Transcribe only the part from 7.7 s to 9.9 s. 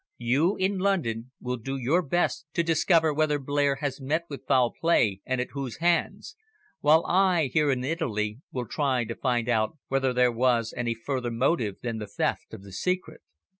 Italy, will try to find out